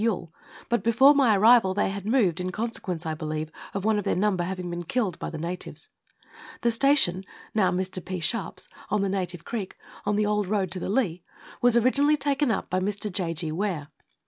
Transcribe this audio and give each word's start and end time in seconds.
Yuille, 0.01 0.31
but 0.67 0.81
before 0.83 1.13
my 1.13 1.37
arrival 1.37 1.75
they 1.75 1.89
had 1.91 2.07
moved, 2.07 2.39
in 2.39 2.51
consequence, 2.51 3.05
I 3.05 3.13
believe, 3.13 3.51
of 3.75 3.85
one 3.85 3.99
of 3.99 4.03
their 4.03 4.15
number 4.15 4.43
having 4.43 4.67
been 4.71 4.81
killed 4.81 5.19
by 5.19 5.29
the 5.29 5.37
natives. 5.37 5.89
The 6.61 6.71
station 6.71 7.23
(now 7.53 7.69
Mr. 7.69 8.03
P. 8.03 8.19
Sharpens) 8.19 8.67
on 8.89 9.03
the 9.03 9.09
Native 9.09 9.45
Creek, 9.45 9.77
on 10.03 10.15
the 10.15 10.25
old 10.25 10.47
road 10.47 10.71
to 10.71 10.79
the 10.79 10.89
Leigh, 10.89 11.21
was 11.61 11.77
originally 11.77 12.17
taken 12.17 12.49
up 12.49 12.67
by 12.67 12.79
Mr. 12.79 13.11
J. 13.11 13.35
G. 13.35 13.51
Ware. 13.51 13.89